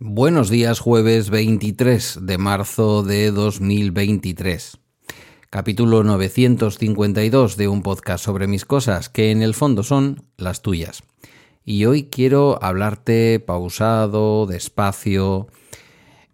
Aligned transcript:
Buenos 0.00 0.50
días, 0.50 0.80
jueves 0.80 1.30
23 1.30 2.18
de 2.22 2.38
marzo 2.38 3.04
de 3.04 3.30
2023. 3.30 4.78
Capítulo 5.48 6.02
952 6.02 7.56
de 7.56 7.68
un 7.68 7.82
podcast 7.82 8.24
sobre 8.24 8.48
mis 8.48 8.64
cosas, 8.64 9.08
que 9.08 9.30
en 9.30 9.42
el 9.42 9.54
fondo 9.54 9.84
son 9.84 10.24
las 10.36 10.62
tuyas. 10.62 11.04
Y 11.64 11.84
hoy 11.84 12.04
quiero 12.04 12.58
hablarte 12.62 13.40
pausado, 13.40 14.46
despacio, 14.46 15.48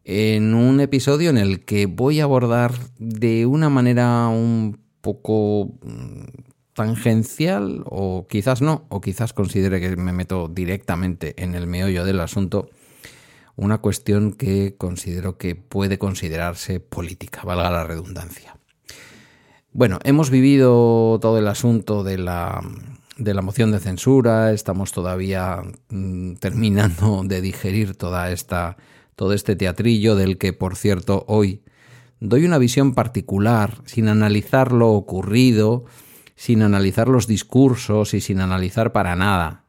en 0.04 0.54
un 0.54 0.80
episodio 0.80 1.30
en 1.30 1.38
el 1.38 1.64
que 1.64 1.86
voy 1.86 2.20
a 2.20 2.24
abordar 2.24 2.72
de 2.98 3.44
una 3.44 3.68
manera 3.68 4.28
un 4.28 4.78
poco 5.00 5.72
mm, 5.82 6.24
tangencial, 6.74 7.82
o 7.86 8.26
quizás 8.28 8.62
no, 8.62 8.84
o 8.88 9.00
quizás 9.00 9.32
considere 9.32 9.80
que 9.80 9.96
me 9.96 10.12
meto 10.12 10.48
directamente 10.48 11.34
en 11.42 11.54
el 11.54 11.66
meollo 11.66 12.04
del 12.04 12.20
asunto 12.20 12.70
una 13.56 13.78
cuestión 13.78 14.32
que 14.32 14.76
considero 14.76 15.38
que 15.38 15.56
puede 15.56 15.98
considerarse 15.98 16.78
política, 16.78 17.42
valga 17.42 17.70
la 17.70 17.84
redundancia. 17.84 18.58
Bueno, 19.72 19.98
hemos 20.04 20.30
vivido 20.30 21.18
todo 21.20 21.38
el 21.38 21.48
asunto 21.48 22.04
de 22.04 22.18
la, 22.18 22.60
de 23.16 23.34
la 23.34 23.42
moción 23.42 23.72
de 23.72 23.80
censura, 23.80 24.52
estamos 24.52 24.92
todavía 24.92 25.62
mm, 25.88 26.34
terminando 26.34 27.22
de 27.24 27.40
digerir 27.40 27.96
toda 27.96 28.30
esta, 28.30 28.76
todo 29.14 29.32
este 29.32 29.56
teatrillo 29.56 30.16
del 30.16 30.38
que, 30.38 30.52
por 30.52 30.76
cierto, 30.76 31.24
hoy 31.26 31.62
doy 32.20 32.44
una 32.44 32.58
visión 32.58 32.94
particular, 32.94 33.82
sin 33.86 34.08
analizar 34.08 34.72
lo 34.72 34.90
ocurrido, 34.90 35.84
sin 36.34 36.62
analizar 36.62 37.08
los 37.08 37.26
discursos 37.26 38.12
y 38.14 38.20
sin 38.20 38.40
analizar 38.40 38.92
para 38.92 39.16
nada 39.16 39.64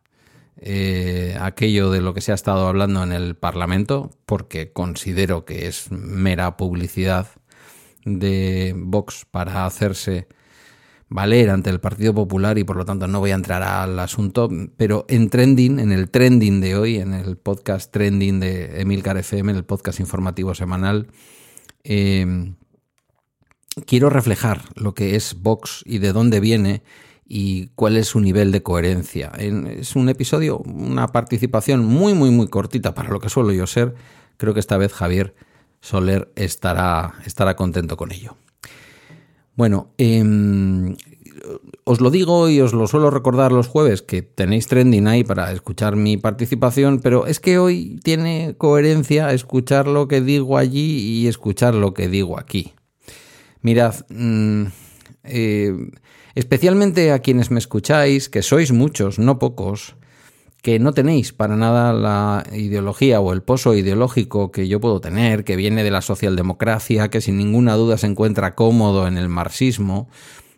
eh, 0.59 1.37
aquello 1.39 1.91
de 1.91 2.01
lo 2.01 2.13
que 2.13 2.21
se 2.21 2.31
ha 2.31 2.35
estado 2.35 2.67
hablando 2.67 3.03
en 3.03 3.11
el 3.11 3.35
Parlamento, 3.35 4.11
porque 4.25 4.73
considero 4.73 5.45
que 5.45 5.67
es 5.67 5.91
mera 5.91 6.57
publicidad 6.57 7.27
de 8.03 8.73
Vox 8.75 9.25
para 9.29 9.65
hacerse 9.65 10.27
valer 11.09 11.49
ante 11.49 11.69
el 11.69 11.79
Partido 11.79 12.13
Popular 12.13 12.57
y 12.57 12.63
por 12.63 12.75
lo 12.75 12.85
tanto 12.85 13.07
no 13.07 13.19
voy 13.19 13.31
a 13.31 13.35
entrar 13.35 13.63
al 13.63 13.97
asunto, 13.99 14.49
pero 14.75 15.05
en 15.07 15.29
trending, 15.29 15.79
en 15.79 15.91
el 15.91 16.09
trending 16.09 16.59
de 16.59 16.75
hoy, 16.75 16.97
en 16.97 17.13
el 17.13 17.37
podcast 17.37 17.91
trending 17.91 18.39
de 18.39 18.81
Emilcar 18.81 19.17
FM, 19.17 19.51
en 19.51 19.57
el 19.57 19.65
podcast 19.65 19.99
informativo 19.99 20.53
semanal, 20.53 21.07
eh, 21.83 22.53
quiero 23.85 24.09
reflejar 24.09 24.63
lo 24.75 24.93
que 24.93 25.15
es 25.15 25.41
Vox 25.41 25.83
y 25.85 25.99
de 25.99 26.11
dónde 26.11 26.39
viene 26.39 26.83
y 27.25 27.67
cuál 27.75 27.97
es 27.97 28.07
su 28.07 28.19
nivel 28.19 28.51
de 28.51 28.63
coherencia. 28.63 29.31
Es 29.37 29.95
un 29.95 30.09
episodio, 30.09 30.59
una 30.59 31.07
participación 31.09 31.85
muy, 31.85 32.13
muy, 32.13 32.31
muy 32.31 32.47
cortita 32.47 32.93
para 32.93 33.09
lo 33.09 33.19
que 33.19 33.29
suelo 33.29 33.51
yo 33.51 33.67
ser. 33.67 33.95
Creo 34.37 34.53
que 34.53 34.59
esta 34.59 34.77
vez 34.77 34.93
Javier 34.93 35.35
Soler 35.81 36.31
estará, 36.35 37.15
estará 37.25 37.55
contento 37.55 37.97
con 37.97 38.11
ello. 38.11 38.37
Bueno, 39.57 39.91
em, 39.97 40.95
os 41.83 41.99
lo 41.99 42.11
digo 42.11 42.47
y 42.47 42.61
os 42.61 42.73
lo 42.73 42.85
suelo 42.85 43.09
recordar 43.09 43.51
los 43.51 43.67
jueves, 43.67 44.03
que 44.03 44.21
tenéis 44.21 44.67
trending 44.67 45.07
ahí 45.07 45.23
para 45.23 45.51
escuchar 45.51 45.95
mi 45.95 46.15
participación, 46.15 46.99
pero 46.99 47.25
es 47.25 47.39
que 47.39 47.57
hoy 47.57 47.99
tiene 48.03 48.53
coherencia 48.57 49.33
escuchar 49.33 49.87
lo 49.87 50.07
que 50.07 50.21
digo 50.21 50.59
allí 50.59 50.99
y 50.99 51.27
escuchar 51.27 51.73
lo 51.73 51.95
que 51.95 52.07
digo 52.07 52.39
aquí. 52.39 52.73
Mirad, 53.61 53.95
mm, 54.09 54.65
eh, 55.23 55.73
especialmente 56.35 57.11
a 57.11 57.19
quienes 57.19 57.49
me 57.49 57.57
escucháis, 57.57 58.29
que 58.29 58.43
sois 58.43 58.71
muchos, 58.71 59.17
no 59.17 59.39
pocos, 59.39 59.95
que 60.67 60.79
no 60.79 60.91
tenéis 60.91 61.31
para 61.31 61.55
nada 61.55 61.93
la 61.93 62.43
ideología 62.51 63.21
o 63.21 63.31
el 63.31 63.41
pozo 63.41 63.73
ideológico 63.73 64.51
que 64.51 64.67
yo 64.67 64.81
puedo 64.81 64.99
tener, 64.99 65.45
que 65.45 65.55
viene 65.55 65.81
de 65.81 65.91
la 65.91 66.01
socialdemocracia, 66.01 67.07
que 67.07 67.21
sin 67.21 67.37
ninguna 67.37 67.75
duda 67.75 67.97
se 67.97 68.07
encuentra 68.07 68.53
cómodo 68.53 69.07
en 69.07 69.17
el 69.17 69.29
marxismo, 69.29 70.09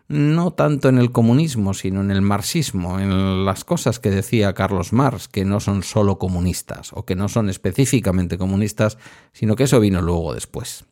no 0.07 0.49
tanto 0.49 0.89
en 0.89 0.97
el 0.97 1.11
comunismo, 1.11 1.75
sino 1.75 2.01
en 2.01 2.09
el 2.09 2.23
marxismo, 2.23 2.99
en 2.99 3.45
las 3.45 3.63
cosas 3.63 3.99
que 3.99 4.09
decía 4.09 4.55
Carlos 4.55 4.93
Marx, 4.93 5.27
que 5.27 5.45
no 5.45 5.59
son 5.59 5.83
solo 5.83 6.17
comunistas, 6.17 6.89
o 6.93 7.05
que 7.05 7.13
no 7.13 7.29
son 7.29 7.47
específicamente 7.47 8.39
comunistas, 8.39 8.97
sino 9.31 9.55
que 9.55 9.65
eso 9.65 9.79
vino 9.79 10.01
luego 10.01 10.33
después. 10.33 10.85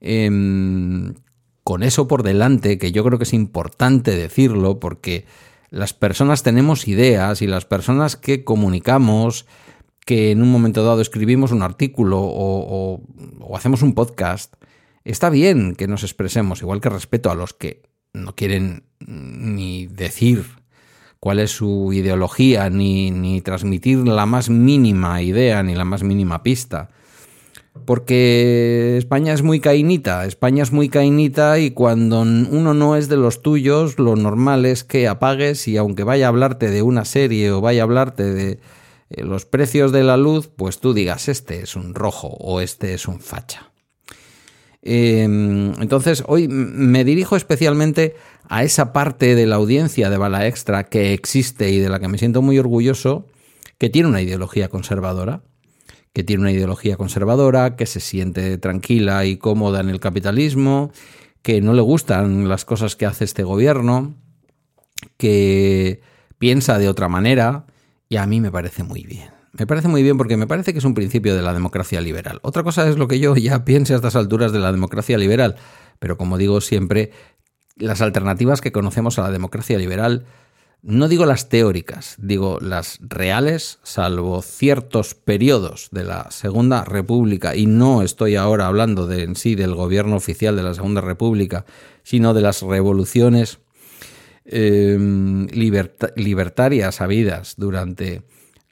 Em, 0.00 1.14
con 1.64 1.82
eso 1.82 2.06
por 2.06 2.22
delante, 2.22 2.78
que 2.78 2.92
yo 2.92 3.02
creo 3.02 3.18
que 3.18 3.24
es 3.24 3.34
importante 3.34 4.14
decirlo, 4.14 4.78
porque 4.78 5.26
las 5.70 5.92
personas 5.92 6.42
tenemos 6.42 6.88
ideas 6.88 7.42
y 7.42 7.46
las 7.46 7.64
personas 7.64 8.16
que 8.16 8.44
comunicamos, 8.44 9.46
que 10.04 10.32
en 10.32 10.42
un 10.42 10.50
momento 10.50 10.84
dado 10.84 11.00
escribimos 11.00 11.52
un 11.52 11.62
artículo 11.62 12.18
o, 12.20 13.00
hacemos 13.54 13.82
un 13.82 13.94
podcast, 13.94 14.54
está 15.04 15.30
bien 15.30 15.76
que 15.76 15.86
nos 15.86 16.02
expresemos, 16.02 16.62
igual 16.62 16.80
que 16.80 16.88
respeto 16.88 17.30
a 17.30 17.34
los 17.36 17.54
que 17.54 17.82
no 18.12 18.34
quieren 18.34 18.84
ni 18.98 19.86
decir 19.86 20.44
cuál 21.20 21.38
es 21.38 21.52
su 21.52 21.92
ideología, 21.92 22.68
ni, 22.70 23.10
ni 23.10 23.40
transmitir 23.40 23.98
la 23.98 24.26
más 24.26 24.50
mínima 24.50 25.22
idea, 25.22 25.62
ni 25.62 25.74
la 25.74 25.84
más 25.84 26.02
mínima 26.02 26.42
pista 26.42 26.90
porque 27.84 28.96
España 28.98 29.32
es 29.32 29.42
muy 29.42 29.60
cainita, 29.60 30.26
España 30.26 30.62
es 30.62 30.72
muy 30.72 30.88
cainita 30.88 31.58
y 31.58 31.70
cuando 31.70 32.20
uno 32.20 32.74
no 32.74 32.96
es 32.96 33.08
de 33.08 33.16
los 33.16 33.42
tuyos, 33.42 33.98
lo 33.98 34.16
normal 34.16 34.66
es 34.66 34.84
que 34.84 35.08
apagues 35.08 35.68
y 35.68 35.76
aunque 35.76 36.04
vaya 36.04 36.26
a 36.26 36.28
hablarte 36.28 36.70
de 36.70 36.82
una 36.82 37.04
serie 37.04 37.52
o 37.52 37.60
vaya 37.60 37.82
a 37.82 37.84
hablarte 37.84 38.24
de 38.24 38.58
eh, 39.10 39.24
los 39.24 39.46
precios 39.46 39.92
de 39.92 40.02
la 40.02 40.16
luz, 40.16 40.48
pues 40.48 40.78
tú 40.78 40.94
digas 40.94 41.28
este 41.28 41.62
es 41.62 41.76
un 41.76 41.94
rojo 41.94 42.28
o 42.28 42.60
este 42.60 42.94
es 42.94 43.06
un 43.06 43.20
facha. 43.20 43.70
Em, 44.82 45.74
entonces, 45.80 46.24
hoy 46.26 46.48
me 46.48 47.04
dirijo 47.04 47.36
especialmente 47.36 48.14
a 48.48 48.64
esa 48.64 48.92
parte 48.92 49.34
de 49.34 49.46
la 49.46 49.56
audiencia 49.56 50.08
de 50.10 50.16
Bala 50.16 50.46
Extra 50.46 50.84
que 50.84 51.12
existe 51.12 51.70
y 51.70 51.78
de 51.78 51.90
la 51.90 52.00
que 52.00 52.08
me 52.08 52.18
siento 52.18 52.40
muy 52.40 52.58
orgulloso, 52.58 53.26
que 53.78 53.90
tiene 53.90 54.08
una 54.08 54.22
ideología 54.22 54.68
conservadora 54.68 55.42
que 56.12 56.24
tiene 56.24 56.42
una 56.42 56.52
ideología 56.52 56.96
conservadora, 56.96 57.76
que 57.76 57.86
se 57.86 58.00
siente 58.00 58.58
tranquila 58.58 59.24
y 59.24 59.36
cómoda 59.36 59.80
en 59.80 59.88
el 59.88 60.00
capitalismo, 60.00 60.90
que 61.42 61.60
no 61.60 61.72
le 61.72 61.82
gustan 61.82 62.48
las 62.48 62.64
cosas 62.64 62.96
que 62.96 63.06
hace 63.06 63.24
este 63.24 63.44
gobierno, 63.44 64.14
que 65.16 66.00
piensa 66.38 66.78
de 66.78 66.88
otra 66.88 67.08
manera, 67.08 67.66
y 68.08 68.16
a 68.16 68.26
mí 68.26 68.40
me 68.40 68.50
parece 68.50 68.82
muy 68.82 69.04
bien. 69.04 69.30
Me 69.52 69.66
parece 69.66 69.88
muy 69.88 70.02
bien 70.02 70.16
porque 70.16 70.36
me 70.36 70.46
parece 70.46 70.72
que 70.72 70.78
es 70.78 70.84
un 70.84 70.94
principio 70.94 71.34
de 71.34 71.42
la 71.42 71.52
democracia 71.52 72.00
liberal. 72.00 72.38
Otra 72.42 72.62
cosa 72.62 72.88
es 72.88 72.96
lo 72.96 73.08
que 73.08 73.18
yo 73.18 73.34
ya 73.36 73.64
piense 73.64 73.92
a 73.92 73.96
estas 73.96 74.16
alturas 74.16 74.52
de 74.52 74.58
la 74.58 74.72
democracia 74.72 75.18
liberal, 75.18 75.56
pero 75.98 76.16
como 76.16 76.38
digo 76.38 76.60
siempre, 76.60 77.12
las 77.76 78.00
alternativas 78.00 78.60
que 78.60 78.72
conocemos 78.72 79.18
a 79.18 79.22
la 79.22 79.30
democracia 79.30 79.78
liberal 79.78 80.26
no 80.82 81.08
digo 81.08 81.26
las 81.26 81.48
teóricas, 81.48 82.16
digo 82.18 82.58
las 82.60 82.98
reales, 83.00 83.78
salvo 83.82 84.40
ciertos 84.40 85.14
periodos 85.14 85.88
de 85.92 86.04
la 86.04 86.30
Segunda 86.30 86.84
República, 86.84 87.54
y 87.54 87.66
no 87.66 88.02
estoy 88.02 88.36
ahora 88.36 88.66
hablando 88.66 89.06
de, 89.06 89.24
en 89.24 89.36
sí 89.36 89.54
del 89.54 89.74
gobierno 89.74 90.16
oficial 90.16 90.56
de 90.56 90.62
la 90.62 90.74
Segunda 90.74 91.00
República, 91.02 91.66
sino 92.02 92.32
de 92.32 92.40
las 92.40 92.62
revoluciones 92.62 93.58
em, 94.44 95.46
libertarias 95.48 97.00
habidas 97.00 97.54
durante 97.58 98.22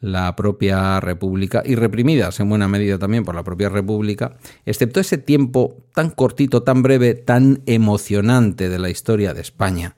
la 0.01 0.35
propia 0.37 1.01
República 1.01 1.63
y 1.67 1.75
reprimidas 1.75 2.41
en 2.41 2.49
buena 2.49 2.69
medida 2.69 2.99
también 2.99 3.25
por 3.25 3.35
la 3.35 3.43
propia 3.43 3.69
República, 3.69 4.39
excepto 4.65 5.01
ese 5.01 5.19
tiempo 5.19 5.77
tan 5.93 6.11
cortito, 6.11 6.63
tan 6.63 6.83
breve, 6.83 7.15
tan 7.15 7.63
emocionante 7.67 8.69
de 8.69 8.79
la 8.79 8.91
historia 8.91 9.35
de 9.35 9.43
España 9.43 9.97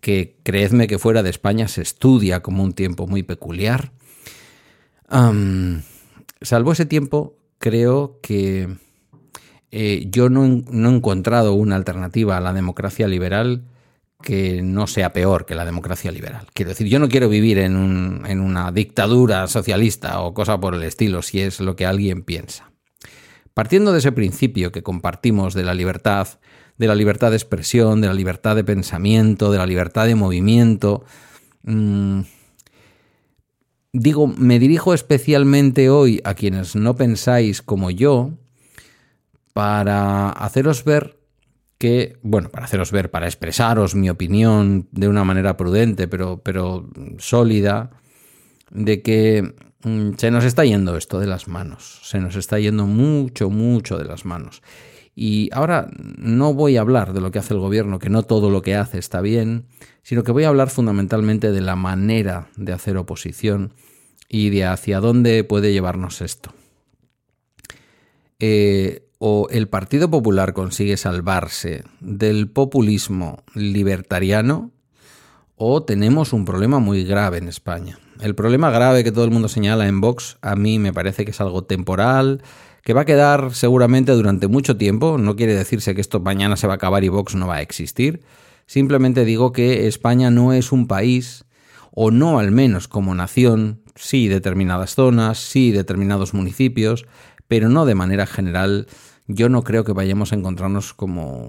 que 0.00 0.36
creedme 0.42 0.86
que 0.86 0.98
fuera 0.98 1.22
de 1.22 1.30
España 1.30 1.68
se 1.68 1.82
estudia 1.82 2.40
como 2.40 2.64
un 2.64 2.72
tiempo 2.72 3.06
muy 3.06 3.22
peculiar. 3.22 3.92
salvo 6.42 6.72
ese 6.72 6.86
tiempo, 6.86 7.36
creo 7.58 8.18
que 8.22 8.68
eh, 9.70 10.06
yo 10.10 10.28
no, 10.28 10.44
he 10.44 10.94
encontrado 10.94 11.54
una 11.54 11.76
alternativa 11.76 12.36
a 12.36 12.40
la 12.40 12.52
democracia 12.52 13.06
liberal 13.06 13.64
que 14.22 14.60
no 14.62 14.86
sea 14.86 15.12
peor 15.12 15.46
que 15.46 15.54
la 15.54 15.64
democracia 15.64 16.10
liberal. 16.10 16.46
Quiero 16.52 16.70
decir, 16.70 16.88
yo 16.88 16.98
no 16.98 17.08
quiero 17.08 17.28
vivir 17.28 17.58
en, 17.58 18.22
en 18.26 18.40
una 18.40 18.70
dictadura 18.70 19.46
socialista 19.46 20.20
o 20.20 20.34
cosa 20.34 20.60
por 20.60 20.74
el 20.74 20.82
estilo, 20.82 21.22
si 21.22 21.40
es 21.40 21.60
lo 21.60 21.76
que 21.76 21.86
alguien 21.86 22.22
piensa. 22.22 22.70
Partiendo 23.54 23.92
de 23.92 23.98
ese 23.98 24.12
principio 24.12 24.72
que 24.72 24.82
compartimos 24.82 25.54
de 25.54 25.64
la 25.64 25.74
libertad, 25.74 26.28
de 26.80 26.86
la 26.86 26.94
libertad 26.94 27.28
de 27.28 27.36
expresión, 27.36 28.00
de 28.00 28.06
la 28.06 28.14
libertad 28.14 28.56
de 28.56 28.64
pensamiento, 28.64 29.52
de 29.52 29.58
la 29.58 29.66
libertad 29.66 30.06
de 30.06 30.14
movimiento. 30.14 31.04
Mm, 31.62 32.22
digo, 33.92 34.26
me 34.26 34.58
dirijo 34.58 34.94
especialmente 34.94 35.90
hoy 35.90 36.22
a 36.24 36.32
quienes 36.32 36.76
no 36.76 36.96
pensáis 36.96 37.60
como 37.60 37.90
yo 37.90 38.30
para 39.52 40.30
haceros 40.30 40.82
ver 40.84 41.18
que, 41.76 42.18
bueno, 42.22 42.48
para 42.48 42.64
haceros 42.64 42.92
ver, 42.92 43.10
para 43.10 43.26
expresaros 43.26 43.94
mi 43.94 44.08
opinión 44.08 44.88
de 44.90 45.08
una 45.08 45.22
manera 45.22 45.58
prudente, 45.58 46.08
pero, 46.08 46.40
pero 46.42 46.88
sólida, 47.18 47.90
de 48.70 49.02
que 49.02 49.54
mm, 49.84 50.12
se 50.16 50.30
nos 50.30 50.44
está 50.44 50.64
yendo 50.64 50.96
esto 50.96 51.20
de 51.20 51.26
las 51.26 51.46
manos, 51.46 52.00
se 52.04 52.20
nos 52.20 52.36
está 52.36 52.58
yendo 52.58 52.86
mucho, 52.86 53.50
mucho 53.50 53.98
de 53.98 54.06
las 54.06 54.24
manos. 54.24 54.62
Y 55.14 55.50
ahora 55.52 55.88
no 56.18 56.54
voy 56.54 56.76
a 56.76 56.80
hablar 56.80 57.12
de 57.12 57.20
lo 57.20 57.30
que 57.30 57.38
hace 57.38 57.54
el 57.54 57.60
gobierno, 57.60 57.98
que 57.98 58.10
no 58.10 58.22
todo 58.22 58.50
lo 58.50 58.62
que 58.62 58.76
hace 58.76 58.98
está 58.98 59.20
bien, 59.20 59.66
sino 60.02 60.22
que 60.22 60.32
voy 60.32 60.44
a 60.44 60.48
hablar 60.48 60.70
fundamentalmente 60.70 61.52
de 61.52 61.60
la 61.60 61.76
manera 61.76 62.48
de 62.56 62.72
hacer 62.72 62.96
oposición 62.96 63.74
y 64.28 64.50
de 64.50 64.64
hacia 64.64 65.00
dónde 65.00 65.44
puede 65.44 65.72
llevarnos 65.72 66.20
esto. 66.20 66.52
Eh, 68.38 69.06
o 69.18 69.48
el 69.50 69.68
Partido 69.68 70.10
Popular 70.10 70.54
consigue 70.54 70.96
salvarse 70.96 71.84
del 72.00 72.48
populismo 72.48 73.42
libertariano, 73.54 74.70
o 75.56 75.82
tenemos 75.82 76.32
un 76.32 76.46
problema 76.46 76.78
muy 76.78 77.04
grave 77.04 77.36
en 77.36 77.48
España. 77.48 77.98
El 78.20 78.34
problema 78.34 78.70
grave 78.70 79.04
que 79.04 79.12
todo 79.12 79.26
el 79.26 79.30
mundo 79.30 79.48
señala 79.48 79.88
en 79.88 80.00
Vox 80.00 80.38
a 80.40 80.56
mí 80.56 80.78
me 80.78 80.94
parece 80.94 81.26
que 81.26 81.32
es 81.32 81.40
algo 81.42 81.64
temporal, 81.64 82.42
que 82.82 82.92
va 82.94 83.02
a 83.02 83.04
quedar 83.04 83.54
seguramente 83.54 84.12
durante 84.12 84.48
mucho 84.48 84.76
tiempo. 84.76 85.18
No 85.18 85.36
quiere 85.36 85.54
decirse 85.54 85.94
que 85.94 86.00
esto 86.00 86.20
mañana 86.20 86.56
se 86.56 86.66
va 86.66 86.74
a 86.74 86.76
acabar 86.76 87.04
y 87.04 87.08
Vox 87.08 87.34
no 87.34 87.46
va 87.46 87.56
a 87.56 87.62
existir. 87.62 88.22
Simplemente 88.66 89.24
digo 89.24 89.52
que 89.52 89.86
España 89.88 90.30
no 90.30 90.52
es 90.52 90.72
un 90.72 90.86
país, 90.86 91.44
o 91.92 92.10
no 92.10 92.38
al 92.38 92.52
menos 92.52 92.88
como 92.88 93.14
nación, 93.14 93.82
sí 93.96 94.28
determinadas 94.28 94.94
zonas, 94.94 95.38
sí 95.38 95.72
determinados 95.72 96.34
municipios, 96.34 97.06
pero 97.48 97.68
no 97.68 97.84
de 97.84 97.96
manera 97.96 98.26
general. 98.26 98.86
Yo 99.26 99.48
no 99.48 99.64
creo 99.64 99.84
que 99.84 99.92
vayamos 99.92 100.32
a 100.32 100.36
encontrarnos 100.36 100.94
como, 100.94 101.48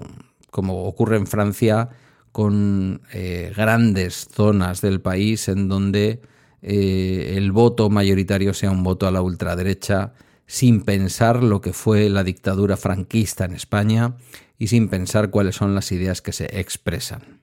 como 0.50 0.84
ocurre 0.84 1.16
en 1.16 1.26
Francia 1.26 1.90
con 2.32 3.02
eh, 3.12 3.52
grandes 3.54 4.28
zonas 4.32 4.80
del 4.80 5.00
país 5.00 5.48
en 5.48 5.68
donde 5.68 6.22
eh, 6.62 7.34
el 7.36 7.52
voto 7.52 7.90
mayoritario 7.90 8.54
sea 8.54 8.70
un 8.70 8.82
voto 8.82 9.06
a 9.06 9.10
la 9.10 9.22
ultraderecha 9.22 10.14
sin 10.52 10.82
pensar 10.82 11.42
lo 11.42 11.62
que 11.62 11.72
fue 11.72 12.10
la 12.10 12.24
dictadura 12.24 12.76
franquista 12.76 13.46
en 13.46 13.54
España 13.54 14.16
y 14.58 14.66
sin 14.66 14.90
pensar 14.90 15.30
cuáles 15.30 15.56
son 15.56 15.74
las 15.74 15.90
ideas 15.92 16.20
que 16.20 16.32
se 16.32 16.60
expresan. 16.60 17.40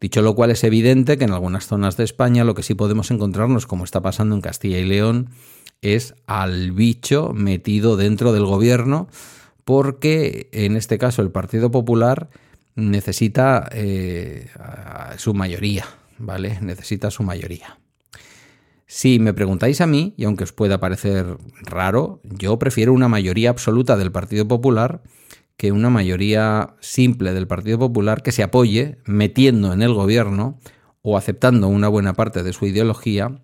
Dicho 0.00 0.22
lo 0.22 0.34
cual 0.34 0.50
es 0.50 0.64
evidente 0.64 1.16
que 1.16 1.22
en 1.22 1.30
algunas 1.30 1.68
zonas 1.68 1.96
de 1.96 2.02
España 2.02 2.42
lo 2.42 2.56
que 2.56 2.64
sí 2.64 2.74
podemos 2.74 3.12
encontrarnos, 3.12 3.68
como 3.68 3.84
está 3.84 4.02
pasando 4.02 4.34
en 4.34 4.40
Castilla 4.40 4.78
y 4.78 4.84
León, 4.84 5.30
es 5.82 6.16
al 6.26 6.72
bicho 6.72 7.32
metido 7.32 7.96
dentro 7.96 8.32
del 8.32 8.44
gobierno, 8.44 9.06
porque 9.64 10.48
en 10.50 10.76
este 10.76 10.98
caso 10.98 11.22
el 11.22 11.30
Partido 11.30 11.70
Popular 11.70 12.28
necesita 12.74 13.68
eh, 13.70 14.48
su 15.16 15.32
mayoría, 15.32 15.86
¿vale? 16.18 16.58
Necesita 16.60 17.12
su 17.12 17.22
mayoría. 17.22 17.78
Si 18.94 19.18
me 19.18 19.32
preguntáis 19.32 19.80
a 19.80 19.86
mí, 19.86 20.12
y 20.18 20.24
aunque 20.24 20.44
os 20.44 20.52
pueda 20.52 20.78
parecer 20.78 21.38
raro, 21.62 22.20
yo 22.24 22.58
prefiero 22.58 22.92
una 22.92 23.08
mayoría 23.08 23.48
absoluta 23.48 23.96
del 23.96 24.12
Partido 24.12 24.46
Popular 24.46 25.02
que 25.56 25.72
una 25.72 25.88
mayoría 25.88 26.76
simple 26.80 27.32
del 27.32 27.46
Partido 27.46 27.78
Popular 27.78 28.22
que 28.22 28.32
se 28.32 28.42
apoye 28.42 28.98
metiendo 29.06 29.72
en 29.72 29.80
el 29.80 29.94
gobierno 29.94 30.58
o 31.00 31.16
aceptando 31.16 31.68
una 31.68 31.88
buena 31.88 32.12
parte 32.12 32.42
de 32.42 32.52
su 32.52 32.66
ideología 32.66 33.40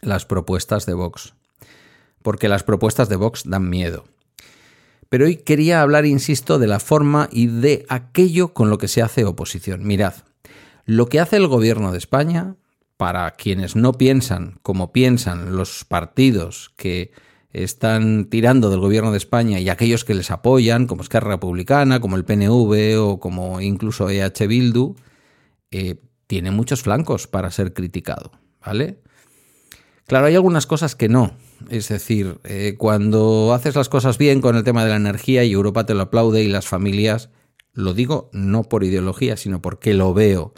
las 0.00 0.24
propuestas 0.24 0.86
de 0.86 0.94
Vox. 0.94 1.34
Porque 2.22 2.48
las 2.48 2.62
propuestas 2.62 3.10
de 3.10 3.16
Vox 3.16 3.42
dan 3.44 3.68
miedo. 3.68 4.04
Pero 5.10 5.26
hoy 5.26 5.36
quería 5.36 5.82
hablar, 5.82 6.06
insisto, 6.06 6.58
de 6.58 6.68
la 6.68 6.80
forma 6.80 7.28
y 7.30 7.48
de 7.48 7.84
aquello 7.90 8.54
con 8.54 8.70
lo 8.70 8.78
que 8.78 8.88
se 8.88 9.02
hace 9.02 9.26
oposición. 9.26 9.86
Mirad, 9.86 10.14
lo 10.86 11.10
que 11.10 11.20
hace 11.20 11.36
el 11.36 11.48
gobierno 11.48 11.92
de 11.92 11.98
España 11.98 12.56
para 12.96 13.30
quienes 13.32 13.76
no 13.76 13.92
piensan 13.92 14.58
como 14.62 14.92
piensan 14.92 15.56
los 15.56 15.84
partidos 15.84 16.72
que 16.76 17.12
están 17.52 18.26
tirando 18.26 18.68
del 18.68 18.80
gobierno 18.80 19.12
de 19.12 19.18
España 19.18 19.60
y 19.60 19.68
aquellos 19.68 20.04
que 20.04 20.14
les 20.14 20.30
apoyan, 20.30 20.86
como 20.86 21.02
Esquerra 21.02 21.30
Republicana, 21.30 22.00
como 22.00 22.16
el 22.16 22.24
PNV 22.24 22.98
o 23.00 23.20
como 23.20 23.60
incluso 23.60 24.10
EH 24.10 24.46
Bildu, 24.48 24.96
eh, 25.70 26.00
tiene 26.26 26.50
muchos 26.50 26.82
flancos 26.82 27.28
para 27.28 27.50
ser 27.50 27.72
criticado, 27.72 28.32
¿vale? 28.64 28.98
Claro, 30.06 30.26
hay 30.26 30.34
algunas 30.34 30.66
cosas 30.66 30.96
que 30.96 31.08
no. 31.08 31.36
Es 31.70 31.88
decir, 31.88 32.38
eh, 32.44 32.74
cuando 32.76 33.54
haces 33.54 33.76
las 33.76 33.88
cosas 33.88 34.18
bien 34.18 34.40
con 34.40 34.56
el 34.56 34.64
tema 34.64 34.84
de 34.84 34.90
la 34.90 34.96
energía 34.96 35.44
y 35.44 35.52
Europa 35.52 35.86
te 35.86 35.94
lo 35.94 36.02
aplaude 36.02 36.42
y 36.42 36.48
las 36.48 36.66
familias, 36.66 37.30
lo 37.72 37.94
digo 37.94 38.30
no 38.32 38.64
por 38.64 38.84
ideología, 38.84 39.36
sino 39.36 39.62
porque 39.62 39.94
lo 39.94 40.12
veo 40.12 40.52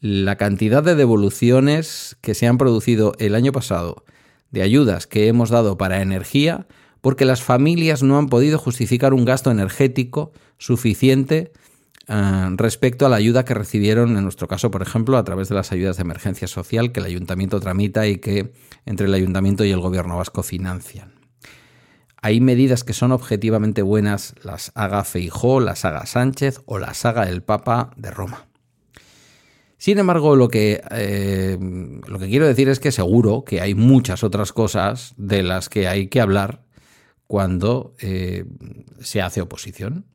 la 0.00 0.36
cantidad 0.36 0.82
de 0.82 0.94
devoluciones 0.94 2.16
que 2.20 2.34
se 2.34 2.46
han 2.46 2.58
producido 2.58 3.14
el 3.18 3.34
año 3.34 3.52
pasado 3.52 4.04
de 4.50 4.62
ayudas 4.62 5.06
que 5.06 5.28
hemos 5.28 5.50
dado 5.50 5.76
para 5.76 6.02
energía 6.02 6.66
porque 7.00 7.24
las 7.24 7.42
familias 7.42 8.02
no 8.02 8.18
han 8.18 8.28
podido 8.28 8.58
justificar 8.58 9.14
un 9.14 9.24
gasto 9.24 9.50
energético 9.50 10.32
suficiente 10.58 11.52
eh, 12.08 12.46
respecto 12.56 13.06
a 13.06 13.08
la 13.08 13.16
ayuda 13.16 13.44
que 13.44 13.54
recibieron, 13.54 14.16
en 14.16 14.22
nuestro 14.22 14.48
caso, 14.48 14.70
por 14.70 14.82
ejemplo, 14.82 15.16
a 15.16 15.24
través 15.24 15.48
de 15.48 15.54
las 15.54 15.72
ayudas 15.72 15.96
de 15.96 16.02
emergencia 16.02 16.48
social 16.48 16.92
que 16.92 17.00
el 17.00 17.06
ayuntamiento 17.06 17.60
tramita 17.60 18.06
y 18.06 18.18
que 18.18 18.52
entre 18.86 19.06
el 19.06 19.14
ayuntamiento 19.14 19.64
y 19.64 19.70
el 19.70 19.80
gobierno 19.80 20.16
vasco 20.16 20.42
financian. 20.42 21.14
Hay 22.22 22.40
medidas 22.40 22.82
que 22.82 22.92
son 22.92 23.12
objetivamente 23.12 23.82
buenas, 23.82 24.34
las 24.42 24.72
haga 24.74 25.04
Feijó, 25.04 25.60
las 25.60 25.84
haga 25.84 26.06
Sánchez 26.06 26.60
o 26.66 26.78
las 26.78 27.04
haga 27.04 27.28
el 27.28 27.42
Papa 27.42 27.90
de 27.96 28.10
Roma. 28.10 28.46
Sin 29.78 29.98
embargo, 29.98 30.36
lo 30.36 30.48
que, 30.48 30.80
eh, 30.90 31.58
lo 32.06 32.18
que 32.18 32.28
quiero 32.28 32.46
decir 32.46 32.68
es 32.68 32.80
que 32.80 32.92
seguro 32.92 33.44
que 33.44 33.60
hay 33.60 33.74
muchas 33.74 34.24
otras 34.24 34.52
cosas 34.52 35.14
de 35.16 35.42
las 35.42 35.68
que 35.68 35.86
hay 35.86 36.08
que 36.08 36.20
hablar 36.20 36.62
cuando 37.26 37.94
eh, 38.00 38.44
se 39.00 39.20
hace 39.20 39.40
oposición. 39.40 40.06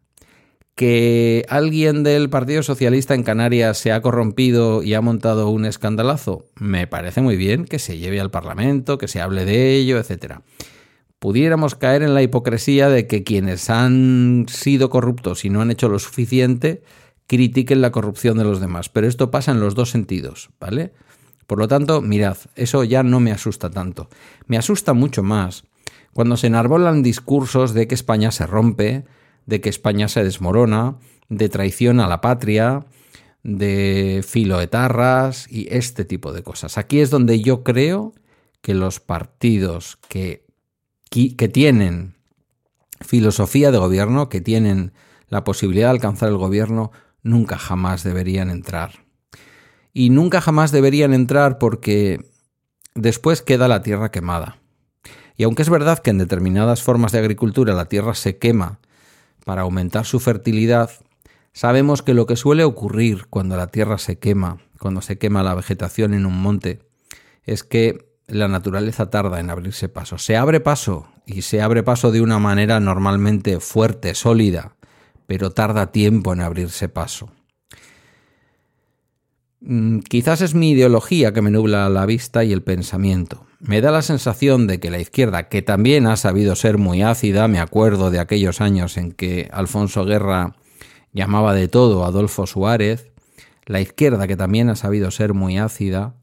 Que 0.74 1.46
alguien 1.50 2.02
del 2.02 2.30
Partido 2.30 2.64
Socialista 2.64 3.14
en 3.14 3.24
Canarias 3.24 3.78
se 3.78 3.92
ha 3.92 4.02
corrompido 4.02 4.82
y 4.82 4.96
ha 4.96 5.02
montado 5.02 5.50
un 5.50 5.66
escandalazo, 5.66 6.46
me 6.56 6.88
parece 6.88 7.22
muy 7.22 7.36
bien 7.36 7.66
que 7.66 7.78
se 7.78 7.98
lleve 7.98 8.20
al 8.20 8.32
Parlamento, 8.32 8.98
que 8.98 9.08
se 9.08 9.22
hable 9.22 9.46
de 9.46 9.76
ello, 9.76 10.00
etc. 10.00 10.40
Pudiéramos 11.20 11.76
caer 11.76 12.02
en 12.02 12.16
la 12.16 12.24
hipocresía 12.24 12.90
de 12.90 13.06
que 13.06 13.24
quienes 13.24 13.70
han 13.70 14.46
sido 14.48 14.90
corruptos 14.90 15.46
y 15.46 15.52
no 15.52 15.62
han 15.62 15.70
hecho 15.70 15.88
lo 15.88 16.00
suficiente, 16.00 16.82
critiquen 17.32 17.80
la 17.80 17.94
corrupción 17.94 18.38
de 18.38 18.44
los 18.44 18.60
demás, 18.60 18.90
pero 18.90 19.08
esto 19.08 19.32
pasa 19.32 19.54
en 19.54 19.62
los 19.62 19.74
dos 19.74 19.90
sentidos, 19.90 20.50
¿vale? 20.60 20.92
Por 21.48 21.60
lo 21.60 21.70
tanto, 21.70 22.02
mirad, 22.02 22.36
eso 22.58 22.84
ya 22.84 23.04
no 23.04 23.22
me 23.22 23.32
asusta 23.32 23.70
tanto. 23.70 24.10
Me 24.48 24.58
asusta 24.58 24.92
mucho 24.92 25.24
más 25.24 25.64
cuando 26.12 26.36
se 26.36 26.48
enarbolan 26.48 27.04
discursos 27.04 27.74
de 27.74 27.88
que 27.88 27.96
España 27.96 28.32
se 28.32 28.46
rompe, 28.48 29.06
de 29.46 29.62
que 29.62 29.70
España 29.70 30.10
se 30.10 30.26
desmorona, 30.26 30.98
de 31.30 31.48
traición 31.48 32.02
a 32.02 32.10
la 32.10 32.20
patria, 32.20 32.86
de 33.44 34.26
filoetarras 34.28 35.50
y 35.50 35.74
este 35.74 36.04
tipo 36.04 36.34
de 36.34 36.44
cosas. 36.44 36.78
Aquí 36.78 37.00
es 37.00 37.12
donde 37.12 37.40
yo 37.40 37.64
creo 37.64 38.12
que 38.62 38.74
los 38.74 39.00
partidos 39.00 40.00
que, 40.10 40.46
que 41.10 41.48
tienen 41.48 42.16
filosofía 43.00 43.72
de 43.72 43.78
gobierno, 43.78 44.28
que 44.28 44.42
tienen 44.42 44.92
la 45.30 45.46
posibilidad 45.46 45.88
de 45.88 45.92
alcanzar 45.92 46.28
el 46.28 46.36
gobierno, 46.36 46.92
nunca 47.24 47.58
jamás 47.58 48.04
deberían 48.04 48.50
entrar. 48.50 49.06
Y 49.94 50.10
nunca 50.10 50.42
jamás 50.42 50.72
deberían 50.72 51.14
entrar 51.14 51.58
porque 51.58 52.26
después 52.96 53.42
queda 53.42 53.68
la 53.68 53.82
tierra 53.82 54.12
quemada. 54.12 54.58
Y 55.36 55.44
aunque 55.44 55.62
es 55.62 55.70
verdad 55.70 56.00
que 56.00 56.12
en 56.12 56.18
determinadas 56.18 56.84
formas 56.84 57.12
de 57.12 57.20
agricultura 57.20 57.74
la 57.74 57.86
tierra 57.86 58.14
se 58.14 58.38
quema 58.38 58.80
para 59.46 59.64
aumentar 59.64 60.06
su 60.06 60.20
fertilidad, 60.20 60.92
sabemos 61.54 62.02
que 62.02 62.14
lo 62.14 62.26
que 62.26 62.36
suele 62.36 62.64
ocurrir 62.64 63.26
cuando 63.28 63.58
la 63.58 63.68
tierra 63.68 63.98
se 63.98 64.20
quema, 64.20 64.60
cuando 64.80 65.02
se 65.02 65.18
quema 65.18 65.44
la 65.44 65.56
vegetación 65.56 66.14
en 66.14 66.26
un 66.26 66.42
monte, 66.42 66.80
es 67.44 67.64
que 67.64 68.12
la 68.28 68.48
naturaleza 68.48 69.10
tarda 69.10 69.40
en 69.40 69.50
abrirse 69.50 69.90
paso. 69.90 70.18
Se 70.18 70.38
abre 70.38 70.60
paso 70.60 71.08
y 71.26 71.42
se 71.42 71.62
abre 71.62 71.84
paso 71.84 72.12
de 72.12 72.22
una 72.22 72.40
manera 72.40 72.80
normalmente 72.80 73.60
fuerte, 73.60 74.16
sólida, 74.16 74.76
pero 75.32 75.52
tarda 75.52 75.94
tiempo 75.94 76.34
en 76.34 76.42
abrirse 76.42 76.90
paso. 76.90 77.30
Mm, 79.62 80.00
quizás 80.00 80.42
es 80.42 80.56
mi 80.56 80.72
ideología 80.72 81.32
que 81.32 81.42
me 81.42 81.52
nubla 81.52 81.88
la 81.88 82.06
vista 82.06 82.44
y 82.44 82.52
el 82.52 82.64
pensamiento. 82.64 83.46
Me 83.62 83.80
da 83.80 83.92
la 83.92 84.02
sensación 84.02 84.68
de 84.68 84.82
que 84.82 84.92
la 84.92 85.00
izquierda, 85.00 85.48
que 85.48 85.62
también 85.62 86.06
ha 86.06 86.18
sabido 86.18 86.58
ser 86.58 86.78
muy 86.78 87.02
ácida, 87.02 87.48
me 87.48 87.62
acuerdo 87.62 88.12
de 88.12 88.20
aquellos 88.20 88.60
años 88.60 88.98
en 88.98 89.14
que 89.14 89.50
Alfonso 89.54 90.04
Guerra 90.04 90.58
llamaba 91.14 91.54
de 91.54 91.70
todo 91.70 92.04
a 92.04 92.08
Adolfo 92.08 92.46
Suárez, 92.46 93.14
la 93.66 93.80
izquierda, 93.80 94.28
que 94.28 94.36
también 94.36 94.70
ha 94.70 94.76
sabido 94.76 95.12
ser 95.12 95.34
muy 95.34 95.58
ácida, 95.58 96.16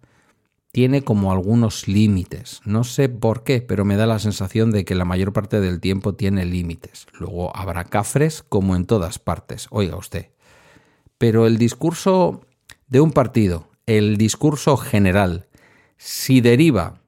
tiene 0.78 1.02
como 1.02 1.32
algunos 1.32 1.88
límites. 1.88 2.60
No 2.64 2.84
sé 2.84 3.08
por 3.08 3.42
qué, 3.42 3.60
pero 3.60 3.84
me 3.84 3.96
da 3.96 4.06
la 4.06 4.20
sensación 4.20 4.70
de 4.70 4.84
que 4.84 4.94
la 4.94 5.04
mayor 5.04 5.32
parte 5.32 5.58
del 5.58 5.80
tiempo 5.80 6.14
tiene 6.14 6.44
límites. 6.44 7.08
Luego 7.18 7.50
habrá 7.56 7.82
cafres 7.82 8.44
como 8.48 8.76
en 8.76 8.86
todas 8.86 9.18
partes, 9.18 9.66
oiga 9.70 9.96
usted. 9.96 10.26
Pero 11.18 11.48
el 11.48 11.58
discurso 11.58 12.42
de 12.86 13.00
un 13.00 13.10
partido, 13.10 13.66
el 13.86 14.18
discurso 14.18 14.76
general, 14.76 15.48
si 15.96 16.40
deriva 16.40 17.00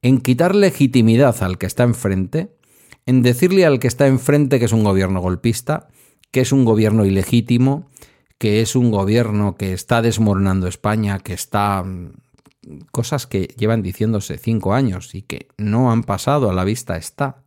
en 0.00 0.18
quitar 0.22 0.54
legitimidad 0.54 1.42
al 1.42 1.58
que 1.58 1.66
está 1.66 1.82
enfrente, 1.82 2.56
en 3.04 3.20
decirle 3.20 3.66
al 3.66 3.78
que 3.78 3.88
está 3.88 4.06
enfrente 4.06 4.58
que 4.58 4.64
es 4.64 4.72
un 4.72 4.84
gobierno 4.84 5.20
golpista, 5.20 5.88
que 6.30 6.40
es 6.40 6.50
un 6.50 6.64
gobierno 6.64 7.04
ilegítimo, 7.04 7.90
que 8.38 8.62
es 8.62 8.74
un 8.74 8.90
gobierno 8.90 9.58
que 9.58 9.74
está 9.74 10.00
desmoronando 10.00 10.66
España, 10.66 11.18
que 11.18 11.34
está 11.34 11.82
mm, 11.82 12.21
cosas 12.90 13.26
que 13.26 13.54
llevan 13.56 13.82
diciéndose 13.82 14.38
cinco 14.38 14.74
años 14.74 15.14
y 15.14 15.22
que 15.22 15.48
no 15.58 15.90
han 15.90 16.02
pasado, 16.04 16.50
a 16.50 16.54
la 16.54 16.64
vista 16.64 16.96
está. 16.96 17.42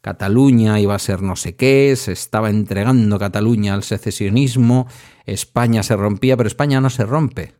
Cataluña 0.00 0.80
iba 0.80 0.94
a 0.94 0.98
ser 0.98 1.22
no 1.22 1.36
sé 1.36 1.54
qué, 1.54 1.94
se 1.96 2.12
estaba 2.12 2.50
entregando 2.50 3.18
Cataluña 3.18 3.74
al 3.74 3.84
secesionismo, 3.84 4.88
España 5.26 5.82
se 5.82 5.96
rompía, 5.96 6.36
pero 6.36 6.48
España 6.48 6.80
no 6.80 6.90
se 6.90 7.04
rompe. 7.04 7.54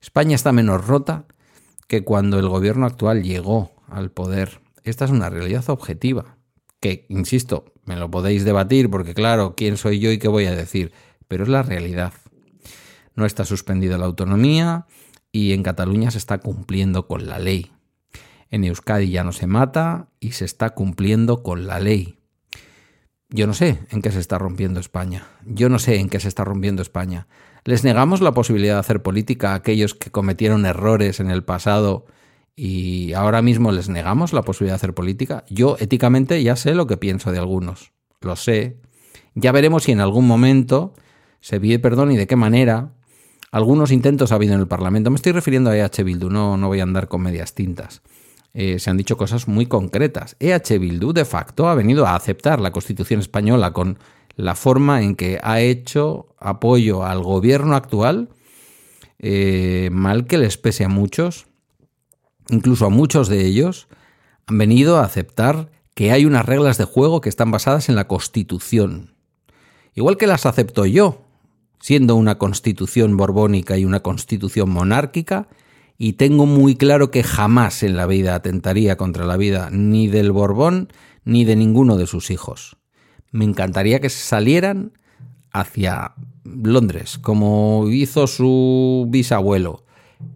España 0.00 0.34
está 0.34 0.52
menos 0.52 0.86
rota 0.86 1.26
que 1.86 2.02
cuando 2.02 2.38
el 2.38 2.48
gobierno 2.48 2.86
actual 2.86 3.22
llegó 3.22 3.72
al 3.88 4.10
poder. 4.10 4.60
Esta 4.82 5.04
es 5.04 5.10
una 5.10 5.30
realidad 5.30 5.68
objetiva, 5.68 6.36
que, 6.80 7.06
insisto, 7.08 7.66
me 7.84 7.96
lo 7.96 8.10
podéis 8.10 8.44
debatir 8.44 8.90
porque 8.90 9.14
claro, 9.14 9.54
¿quién 9.56 9.76
soy 9.76 9.98
yo 9.98 10.10
y 10.10 10.18
qué 10.18 10.28
voy 10.28 10.46
a 10.46 10.54
decir? 10.54 10.92
Pero 11.28 11.44
es 11.44 11.50
la 11.50 11.62
realidad. 11.62 12.12
No 13.14 13.26
está 13.26 13.44
suspendida 13.44 13.98
la 13.98 14.06
autonomía 14.06 14.86
y 15.34 15.52
en 15.52 15.64
Cataluña 15.64 16.12
se 16.12 16.18
está 16.18 16.38
cumpliendo 16.38 17.08
con 17.08 17.26
la 17.26 17.40
ley. 17.40 17.72
En 18.52 18.62
Euskadi 18.62 19.10
ya 19.10 19.24
no 19.24 19.32
se 19.32 19.48
mata 19.48 20.06
y 20.20 20.30
se 20.30 20.44
está 20.44 20.70
cumpliendo 20.70 21.42
con 21.42 21.66
la 21.66 21.80
ley. 21.80 22.20
Yo 23.30 23.48
no 23.48 23.52
sé 23.52 23.80
en 23.90 24.00
qué 24.00 24.12
se 24.12 24.20
está 24.20 24.38
rompiendo 24.38 24.78
España. 24.78 25.26
Yo 25.44 25.68
no 25.68 25.80
sé 25.80 25.98
en 25.98 26.08
qué 26.08 26.20
se 26.20 26.28
está 26.28 26.44
rompiendo 26.44 26.82
España. 26.82 27.26
¿Les 27.64 27.82
negamos 27.82 28.20
la 28.20 28.30
posibilidad 28.30 28.74
de 28.74 28.80
hacer 28.80 29.02
política 29.02 29.50
a 29.50 29.54
aquellos 29.56 29.96
que 29.96 30.12
cometieron 30.12 30.66
errores 30.66 31.18
en 31.18 31.32
el 31.32 31.42
pasado 31.42 32.06
y 32.54 33.12
ahora 33.14 33.42
mismo 33.42 33.72
les 33.72 33.88
negamos 33.88 34.32
la 34.32 34.42
posibilidad 34.42 34.74
de 34.74 34.82
hacer 34.82 34.94
política? 34.94 35.44
Yo 35.50 35.76
éticamente 35.80 36.40
ya 36.44 36.54
sé 36.54 36.76
lo 36.76 36.86
que 36.86 36.96
pienso 36.96 37.32
de 37.32 37.38
algunos. 37.38 37.90
Lo 38.20 38.36
sé. 38.36 38.76
Ya 39.34 39.50
veremos 39.50 39.82
si 39.82 39.90
en 39.90 40.00
algún 40.00 40.28
momento 40.28 40.94
se 41.40 41.58
pide 41.58 41.80
perdón 41.80 42.12
y 42.12 42.16
de 42.16 42.28
qué 42.28 42.36
manera. 42.36 42.92
Algunos 43.54 43.92
intentos 43.92 44.32
ha 44.32 44.34
habido 44.34 44.54
en 44.54 44.58
el 44.58 44.66
Parlamento. 44.66 45.10
Me 45.10 45.14
estoy 45.14 45.30
refiriendo 45.30 45.70
a 45.70 45.76
EH 45.78 46.02
Bildu, 46.02 46.28
no, 46.28 46.56
no 46.56 46.66
voy 46.66 46.80
a 46.80 46.82
andar 46.82 47.06
con 47.06 47.22
medias 47.22 47.54
tintas. 47.54 48.02
Eh, 48.52 48.80
se 48.80 48.90
han 48.90 48.96
dicho 48.96 49.16
cosas 49.16 49.46
muy 49.46 49.66
concretas. 49.66 50.34
EH 50.40 50.76
Bildu, 50.80 51.12
de 51.12 51.24
facto, 51.24 51.68
ha 51.68 51.76
venido 51.76 52.04
a 52.04 52.16
aceptar 52.16 52.58
la 52.60 52.72
Constitución 52.72 53.20
española 53.20 53.72
con 53.72 54.00
la 54.34 54.56
forma 54.56 55.02
en 55.02 55.14
que 55.14 55.38
ha 55.40 55.60
hecho 55.60 56.34
apoyo 56.40 57.04
al 57.04 57.22
gobierno 57.22 57.76
actual, 57.76 58.30
eh, 59.20 59.88
mal 59.92 60.26
que 60.26 60.38
les 60.38 60.56
pese 60.56 60.82
a 60.82 60.88
muchos, 60.88 61.46
incluso 62.48 62.86
a 62.86 62.90
muchos 62.90 63.28
de 63.28 63.46
ellos, 63.46 63.86
han 64.46 64.58
venido 64.58 64.96
a 64.96 65.04
aceptar 65.04 65.70
que 65.94 66.10
hay 66.10 66.24
unas 66.24 66.44
reglas 66.44 66.76
de 66.76 66.86
juego 66.86 67.20
que 67.20 67.28
están 67.28 67.52
basadas 67.52 67.88
en 67.88 67.94
la 67.94 68.08
Constitución. 68.08 69.14
Igual 69.94 70.16
que 70.16 70.26
las 70.26 70.44
acepto 70.44 70.86
yo, 70.86 71.23
siendo 71.84 72.16
una 72.16 72.38
constitución 72.38 73.18
borbónica 73.18 73.76
y 73.76 73.84
una 73.84 74.00
constitución 74.00 74.70
monárquica, 74.70 75.48
y 75.98 76.14
tengo 76.14 76.46
muy 76.46 76.76
claro 76.76 77.10
que 77.10 77.22
jamás 77.22 77.82
en 77.82 77.94
la 77.94 78.06
vida 78.06 78.34
atentaría 78.34 78.96
contra 78.96 79.26
la 79.26 79.36
vida 79.36 79.68
ni 79.70 80.06
del 80.06 80.32
Borbón 80.32 80.88
ni 81.26 81.44
de 81.44 81.56
ninguno 81.56 81.98
de 81.98 82.06
sus 82.06 82.30
hijos. 82.30 82.78
Me 83.32 83.44
encantaría 83.44 84.00
que 84.00 84.08
salieran 84.08 84.92
hacia 85.52 86.14
Londres, 86.44 87.18
como 87.18 87.86
hizo 87.90 88.28
su 88.28 89.06
bisabuelo, 89.10 89.84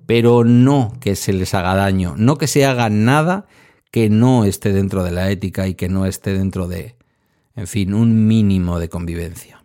pero 0.05 0.45
no 0.45 0.93
que 1.01 1.17
se 1.17 1.33
les 1.33 1.55
haga 1.55 1.75
daño, 1.75 2.13
no 2.19 2.37
que 2.37 2.47
se 2.47 2.67
haga 2.67 2.91
nada 2.91 3.47
que 3.91 4.11
no 4.11 4.45
esté 4.45 4.75
dentro 4.75 5.03
de 5.03 5.13
la 5.13 5.31
ética 5.31 5.67
y 5.67 5.77
que 5.77 5.89
no 5.89 6.05
esté 6.05 6.35
dentro 6.35 6.69
de, 6.69 6.95
en 7.57 7.67
fin, 7.67 7.95
un 7.95 8.27
mínimo 8.27 8.79
de 8.79 8.91
convivencia. 8.91 9.58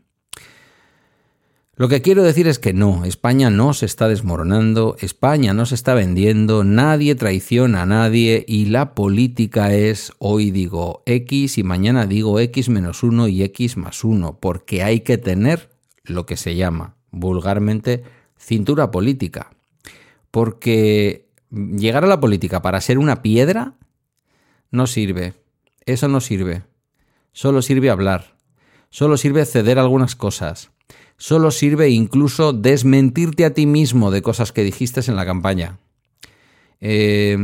Lo 1.84 1.90
que 1.90 2.02
quiero 2.02 2.24
decir 2.24 2.48
es 2.48 2.60
que 2.60 2.72
no, 2.72 3.04
España 3.04 3.50
no 3.50 3.74
se 3.74 3.86
está 3.86 4.08
desmoronando, 4.08 4.96
España 5.02 5.54
no 5.54 5.66
se 5.66 5.76
está 5.76 5.94
vendiendo, 5.94 6.64
nadie 6.64 7.14
traiciona 7.16 7.82
a 7.82 7.86
nadie 7.86 8.46
y 8.48 8.68
la 8.68 8.96
política 8.96 9.74
es 9.74 10.14
hoy 10.18 10.50
digo 10.52 11.04
X 11.06 11.58
y 11.58 11.64
mañana 11.64 12.06
digo 12.06 12.40
X 12.40 12.70
menos 12.70 13.04
1 13.04 13.28
y 13.28 13.44
X 13.44 13.76
más 13.76 14.06
1, 14.06 14.38
porque 14.40 14.82
hay 14.82 15.02
que 15.02 15.18
tener 15.18 15.72
lo 16.06 16.26
que 16.26 16.38
se 16.38 16.56
llama 16.56 16.96
vulgarmente 17.12 18.06
cintura 18.38 18.90
política. 18.90 19.52
Porque 20.32 21.28
llegar 21.52 22.06
a 22.06 22.08
la 22.08 22.22
política 22.22 22.62
para 22.62 22.80
ser 22.80 22.98
una 22.98 23.22
piedra 23.22 23.74
no 24.72 24.88
sirve, 24.88 25.34
eso 25.86 26.08
no 26.08 26.22
sirve, 26.22 26.64
solo 27.34 27.62
sirve 27.62 27.90
hablar, 27.90 28.38
solo 28.90 29.18
sirve 29.18 29.44
ceder 29.46 29.80
algunas 29.80 30.16
cosas 30.16 30.72
solo 31.18 31.52
sirve 31.52 31.90
incluso 31.90 32.54
desmentirte 32.54 33.46
a 33.46 33.54
ti 33.54 33.66
mismo 33.66 34.12
de 34.12 34.22
cosas 34.22 34.52
que 34.52 34.64
dijiste 34.64 35.02
en 35.08 35.16
la 35.16 35.26
campaña. 35.26 35.80
Eh, 36.82 37.38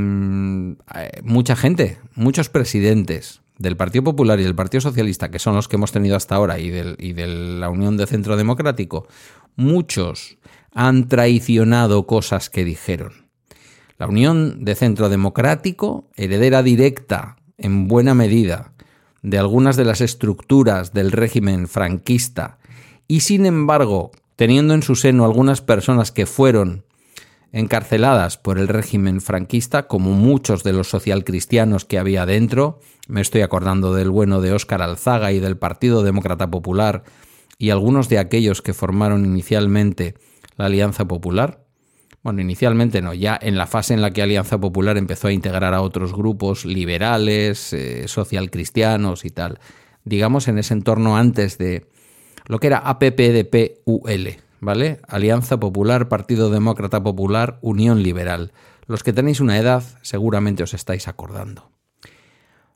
mucha 1.24 1.56
gente, 1.56 1.98
muchos 2.16 2.50
presidentes 2.50 3.42
del 3.58 3.78
Partido 3.78 4.04
Popular 4.04 4.40
y 4.40 4.44
del 4.44 4.56
Partido 4.56 4.82
Socialista, 4.82 5.32
que 5.32 5.40
son 5.40 5.56
los 5.56 5.68
que 5.68 5.78
hemos 5.78 5.92
tenido 5.92 6.16
hasta 6.16 6.36
ahora, 6.36 6.60
y 6.60 6.70
de 6.70 7.28
la 7.28 7.70
Unión 7.70 7.98
de 7.98 8.08
Centro 8.08 8.36
Democrático, 8.38 9.08
muchos 9.56 10.38
han 10.74 11.08
traicionado 11.08 12.06
cosas 12.06 12.50
que 12.50 12.66
dijeron. 12.66 13.30
La 13.98 14.08
Unión 14.08 14.64
de 14.64 14.76
Centro 14.76 15.10
Democrático, 15.10 16.10
heredera 16.16 16.64
directa, 16.64 17.38
en 17.58 17.88
buena 17.88 18.14
medida, 18.14 18.74
de 19.22 19.38
algunas 19.38 19.76
de 19.76 19.84
las 19.84 20.00
estructuras 20.00 20.94
del 20.94 21.12
régimen 21.12 21.68
franquista 21.68 22.59
y 23.10 23.22
sin 23.22 23.48
embargo, 23.48 24.12
teniendo 24.36 24.76
en 24.76 24.84
su 24.84 24.96
seno 24.96 25.26
algunas 25.26 25.62
personas 25.62 26.12
que 26.12 26.28
fueron 26.28 26.86
encarceladas 27.52 28.38
por 28.38 28.60
el 28.60 28.68
régimen 28.68 29.20
franquista, 29.20 29.88
como 29.88 30.12
muchos 30.12 30.64
de 30.64 30.74
los 30.74 30.90
socialcristianos 30.90 31.86
que 31.86 31.98
había 31.98 32.28
dentro, 32.28 32.80
me 33.08 33.22
estoy 33.22 33.42
acordando 33.42 33.96
del 33.96 34.12
bueno 34.12 34.42
de 34.42 34.54
Óscar 34.54 34.84
Alzaga 34.84 35.32
y 35.32 35.40
del 35.40 35.58
Partido 35.58 36.04
Demócrata 36.04 36.52
Popular, 36.52 37.04
y 37.58 37.72
algunos 37.72 38.10
de 38.10 38.20
aquellos 38.20 38.62
que 38.62 38.76
formaron 38.76 39.26
inicialmente 39.26 40.14
la 40.56 40.66
Alianza 40.66 41.08
Popular. 41.08 41.66
Bueno, 42.22 42.42
inicialmente 42.42 43.02
no, 43.02 43.16
ya 43.16 43.40
en 43.42 43.58
la 43.58 43.66
fase 43.66 43.96
en 43.96 44.04
la 44.04 44.12
que 44.12 44.22
Alianza 44.22 44.60
Popular 44.60 45.00
empezó 45.00 45.30
a 45.30 45.34
integrar 45.34 45.74
a 45.74 45.82
otros 45.82 46.14
grupos 46.14 46.64
liberales, 46.64 47.74
eh, 47.74 48.08
socialcristianos 48.08 49.26
y 49.26 49.32
tal. 49.32 49.60
Digamos 50.06 50.48
en 50.48 50.60
ese 50.60 50.76
entorno 50.76 51.18
antes 51.18 51.58
de, 51.58 51.88
lo 52.50 52.60
que 52.60 52.66
era 52.66 52.80
APPDPUL, 52.80 54.38
¿vale? 54.60 55.00
Alianza 55.08 55.60
Popular, 55.60 56.10
Partido 56.10 56.50
Demócrata 56.50 57.02
Popular, 57.04 57.60
Unión 57.62 58.02
Liberal. 58.02 58.54
Los 58.88 59.04
que 59.04 59.14
tenéis 59.14 59.40
una 59.40 59.60
edad 59.60 59.84
seguramente 60.02 60.64
os 60.64 60.74
estáis 60.74 61.08
acordando. 61.08 61.70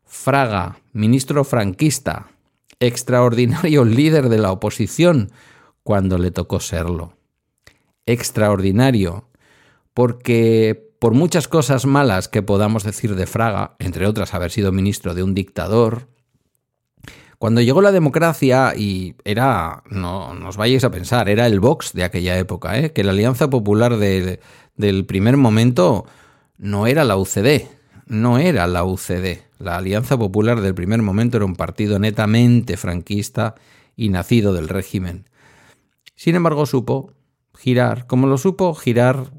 Fraga, 0.05 0.77
ministro 0.93 1.43
franquista, 1.43 2.27
extraordinario 2.79 3.83
líder 3.85 4.29
de 4.29 4.37
la 4.37 4.51
oposición 4.51 5.31
cuando 5.81 6.19
le 6.19 6.29
tocó 6.29 6.59
serlo. 6.59 7.17
Extraordinario, 8.05 9.27
porque 9.95 10.93
por 10.99 11.15
muchas 11.15 11.47
cosas 11.47 11.87
malas 11.87 12.27
que 12.27 12.43
podamos 12.43 12.83
decir 12.83 13.15
de 13.15 13.25
Fraga, 13.25 13.75
entre 13.79 14.05
otras 14.05 14.35
haber 14.35 14.51
sido 14.51 14.71
ministro 14.71 15.15
de 15.15 15.23
un 15.23 15.33
dictador, 15.33 16.12
cuando 17.43 17.59
llegó 17.59 17.81
la 17.81 17.91
democracia, 17.91 18.73
y 18.73 19.15
era, 19.25 19.83
no, 19.89 20.33
nos 20.33 20.55
vayáis 20.55 20.85
a 20.85 20.91
pensar, 20.91 21.27
era 21.27 21.45
el 21.45 21.59
Vox 21.59 21.91
de 21.91 22.05
aquella 22.05 22.37
época, 22.37 22.79
¿eh? 22.79 22.93
que 22.93 23.03
la 23.03 23.11
Alianza 23.11 23.49
Popular 23.49 23.97
del 23.97 25.05
primer 25.05 25.35
momento 25.35 26.05
no 26.57 26.87
era 26.87 27.03
la 27.03 27.17
UCD, 27.17 27.63
no 28.07 28.37
era 28.37 28.65
la 28.65 28.85
UCD. 28.85 29.39
La 29.59 29.75
Alianza 29.75 30.17
Popular 30.17 30.61
del 30.61 30.73
primer 30.73 31.01
momento 31.01 31.35
era 31.35 31.45
un 31.45 31.57
partido 31.57 31.99
netamente 31.99 32.77
franquista 32.77 33.55
y 33.97 34.07
nacido 34.07 34.53
del 34.53 34.69
régimen. 34.69 35.27
Sin 36.15 36.35
embargo, 36.35 36.65
supo 36.65 37.11
girar, 37.57 38.07
como 38.07 38.25
lo 38.27 38.37
supo 38.37 38.73
girar 38.73 39.33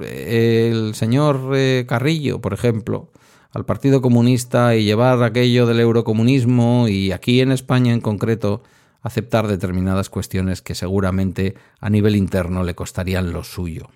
eh, 0.00 0.70
el 0.72 0.94
señor 0.94 1.52
eh, 1.54 1.84
Carrillo, 1.86 2.40
por 2.40 2.54
ejemplo, 2.54 3.12
al 3.52 3.64
Partido 3.64 4.00
Comunista 4.00 4.76
y 4.76 4.84
llevar 4.84 5.22
aquello 5.22 5.66
del 5.66 5.80
eurocomunismo 5.80 6.88
y 6.88 7.12
aquí 7.12 7.40
en 7.40 7.52
España 7.52 7.92
en 7.92 8.00
concreto 8.00 8.62
aceptar 9.02 9.48
determinadas 9.48 10.10
cuestiones 10.10 10.62
que 10.62 10.74
seguramente 10.74 11.54
a 11.80 11.90
nivel 11.90 12.16
interno 12.16 12.62
le 12.62 12.74
costarían 12.74 13.32
lo 13.32 13.44
suyo. 13.44 13.88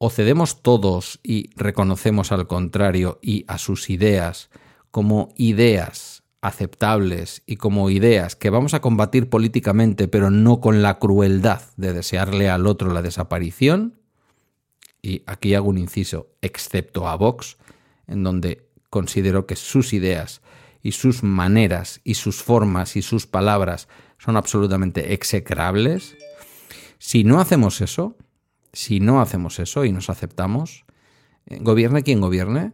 o 0.00 0.10
cedemos 0.10 0.62
todos 0.62 1.18
y 1.24 1.50
reconocemos 1.56 2.30
al 2.30 2.46
contrario 2.46 3.18
y 3.20 3.44
a 3.48 3.58
sus 3.58 3.90
ideas 3.90 4.48
como 4.92 5.30
ideas 5.36 6.22
aceptables 6.40 7.42
y 7.46 7.56
como 7.56 7.90
ideas 7.90 8.36
que 8.36 8.50
vamos 8.50 8.74
a 8.74 8.80
combatir 8.80 9.28
políticamente, 9.28 10.06
pero 10.06 10.30
no 10.30 10.60
con 10.60 10.82
la 10.82 10.98
crueldad 10.98 11.62
de 11.76 11.92
desearle 11.92 12.48
al 12.48 12.66
otro 12.66 12.92
la 12.92 13.02
desaparición, 13.02 13.98
y 15.02 15.22
aquí 15.26 15.54
hago 15.54 15.68
un 15.68 15.78
inciso, 15.78 16.28
excepto 16.42 17.08
a 17.08 17.16
Vox, 17.16 17.56
en 18.08 18.24
donde 18.24 18.68
considero 18.90 19.46
que 19.46 19.56
sus 19.56 19.92
ideas 19.92 20.40
y 20.82 20.92
sus 20.92 21.22
maneras 21.22 22.00
y 22.04 22.14
sus 22.14 22.42
formas 22.42 22.96
y 22.96 23.02
sus 23.02 23.26
palabras 23.26 23.88
son 24.18 24.36
absolutamente 24.36 25.12
execrables, 25.12 26.16
si 26.98 27.24
no 27.24 27.40
hacemos 27.40 27.80
eso, 27.80 28.16
si 28.72 29.00
no 29.00 29.20
hacemos 29.20 29.58
eso 29.60 29.84
y 29.84 29.92
nos 29.92 30.10
aceptamos, 30.10 30.84
eh, 31.46 31.58
gobierne 31.60 32.02
quien 32.02 32.20
gobierne, 32.20 32.72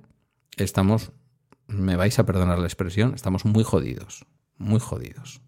estamos, 0.57 1.12
me 1.67 1.97
vais 1.97 2.19
a 2.19 2.26
perdonar 2.26 2.59
la 2.59 2.67
expresión, 2.67 3.14
estamos 3.14 3.45
muy 3.45 3.64
jodidos, 3.64 4.26
muy 4.57 4.81
jodidos. 4.81 5.43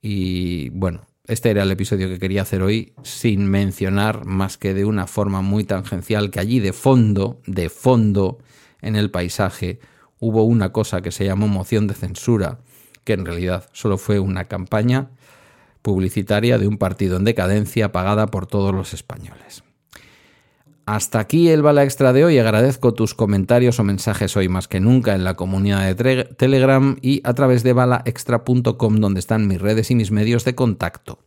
Y 0.00 0.70
bueno, 0.70 1.06
este 1.26 1.50
era 1.50 1.62
el 1.62 1.70
episodio 1.70 2.08
que 2.08 2.18
quería 2.18 2.42
hacer 2.42 2.62
hoy 2.62 2.94
sin 3.04 3.48
mencionar 3.48 4.24
más 4.24 4.58
que 4.58 4.74
de 4.74 4.84
una 4.84 5.06
forma 5.06 5.40
muy 5.40 5.62
tangencial 5.64 6.30
que 6.30 6.40
allí 6.40 6.58
de 6.58 6.72
fondo, 6.72 7.40
de 7.46 7.68
fondo 7.68 8.38
en 8.82 8.96
el 8.96 9.10
paisaje, 9.10 9.80
hubo 10.18 10.44
una 10.44 10.72
cosa 10.72 11.00
que 11.00 11.10
se 11.10 11.24
llamó 11.24 11.48
moción 11.48 11.86
de 11.86 11.94
censura, 11.94 12.58
que 13.04 13.14
en 13.14 13.24
realidad 13.24 13.68
solo 13.72 13.98
fue 13.98 14.20
una 14.20 14.44
campaña 14.44 15.10
publicitaria 15.80 16.58
de 16.58 16.68
un 16.68 16.78
partido 16.78 17.16
en 17.16 17.24
decadencia 17.24 17.90
pagada 17.90 18.26
por 18.26 18.46
todos 18.46 18.74
los 18.74 18.94
españoles. 18.94 19.64
Hasta 20.84 21.20
aquí 21.20 21.48
el 21.48 21.62
Bala 21.62 21.84
Extra 21.84 22.12
de 22.12 22.24
hoy. 22.24 22.38
Agradezco 22.38 22.92
tus 22.92 23.14
comentarios 23.14 23.78
o 23.78 23.84
mensajes 23.84 24.36
hoy 24.36 24.48
más 24.48 24.66
que 24.66 24.80
nunca 24.80 25.14
en 25.14 25.22
la 25.22 25.34
comunidad 25.34 25.94
de 25.94 26.24
Telegram 26.24 26.96
y 27.00 27.20
a 27.24 27.34
través 27.34 27.62
de 27.62 27.72
balaextra.com 27.72 28.96
donde 28.96 29.20
están 29.20 29.46
mis 29.46 29.60
redes 29.60 29.92
y 29.92 29.94
mis 29.94 30.10
medios 30.10 30.44
de 30.44 30.56
contacto. 30.56 31.20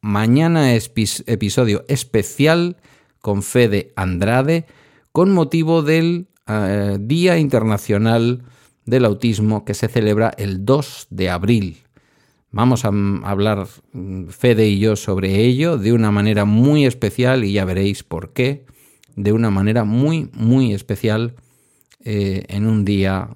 Mañana 0.00 0.74
es 0.74 0.92
episodio 1.26 1.84
especial 1.88 2.76
con 3.20 3.42
Fede 3.42 3.92
Andrade 3.96 4.66
con 5.12 5.32
motivo 5.32 5.82
del 5.82 6.26
eh, 6.48 6.98
Día 7.00 7.38
Internacional 7.38 8.42
del 8.84 9.04
Autismo 9.04 9.64
que 9.64 9.74
se 9.74 9.88
celebra 9.88 10.32
el 10.38 10.64
2 10.64 11.08
de 11.10 11.30
abril. 11.30 11.78
Vamos 12.52 12.84
a 12.84 12.92
hablar 13.24 13.66
mm, 13.92 14.28
Fede 14.28 14.68
y 14.68 14.78
yo 14.78 14.96
sobre 14.96 15.40
ello 15.40 15.76
de 15.76 15.92
una 15.92 16.10
manera 16.10 16.44
muy 16.44 16.86
especial 16.86 17.44
y 17.44 17.52
ya 17.52 17.64
veréis 17.64 18.02
por 18.02 18.32
qué 18.32 18.64
de 19.16 19.32
una 19.32 19.50
manera 19.50 19.84
muy, 19.84 20.30
muy 20.32 20.72
especial 20.72 21.34
eh, 22.04 22.44
en 22.48 22.66
un 22.66 22.84
día 22.84 23.28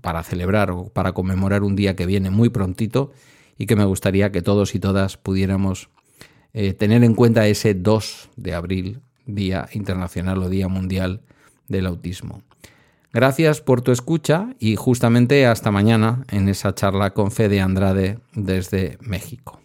para 0.00 0.22
celebrar 0.22 0.70
o 0.70 0.84
para 0.86 1.12
conmemorar 1.12 1.62
un 1.62 1.76
día 1.76 1.94
que 1.94 2.06
viene 2.06 2.30
muy 2.30 2.48
prontito 2.48 3.12
y 3.58 3.66
que 3.66 3.76
me 3.76 3.84
gustaría 3.84 4.32
que 4.32 4.40
todos 4.40 4.74
y 4.74 4.80
todas 4.80 5.18
pudiéramos 5.18 5.90
eh, 6.54 6.72
tener 6.72 7.04
en 7.04 7.14
cuenta 7.14 7.46
ese 7.46 7.74
2 7.74 8.30
de 8.36 8.54
abril, 8.54 9.00
Día 9.26 9.68
Internacional 9.74 10.42
o 10.42 10.48
Día 10.48 10.68
Mundial 10.68 11.20
del 11.70 11.86
Autismo. 11.86 12.42
Gracias 13.12 13.60
por 13.60 13.80
tu 13.80 13.90
escucha 13.90 14.54
y 14.58 14.76
justamente 14.76 15.46
hasta 15.46 15.70
mañana 15.70 16.24
en 16.30 16.48
esa 16.48 16.74
charla 16.74 17.10
con 17.10 17.30
Fede 17.32 17.60
Andrade 17.60 18.18
desde 18.34 18.98
México. 19.00 19.60